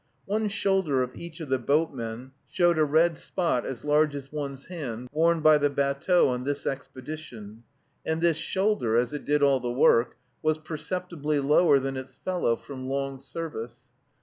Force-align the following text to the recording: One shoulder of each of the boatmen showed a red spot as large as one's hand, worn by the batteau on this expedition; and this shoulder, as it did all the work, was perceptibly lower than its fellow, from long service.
One 0.25 0.47
shoulder 0.47 1.03
of 1.03 1.13
each 1.15 1.39
of 1.41 1.49
the 1.49 1.59
boatmen 1.59 2.31
showed 2.47 2.79
a 2.79 2.83
red 2.83 3.19
spot 3.19 3.67
as 3.67 3.85
large 3.85 4.15
as 4.15 4.31
one's 4.31 4.65
hand, 4.65 5.07
worn 5.11 5.41
by 5.41 5.59
the 5.59 5.69
batteau 5.69 6.27
on 6.29 6.43
this 6.43 6.65
expedition; 6.65 7.61
and 8.03 8.19
this 8.19 8.37
shoulder, 8.37 8.97
as 8.97 9.13
it 9.13 9.25
did 9.25 9.43
all 9.43 9.59
the 9.59 9.71
work, 9.71 10.17
was 10.41 10.57
perceptibly 10.57 11.39
lower 11.39 11.77
than 11.77 11.97
its 11.97 12.17
fellow, 12.17 12.55
from 12.55 12.87
long 12.87 13.19
service. 13.19 13.89